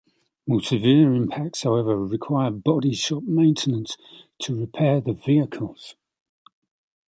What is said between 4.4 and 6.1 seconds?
repair the vehicles.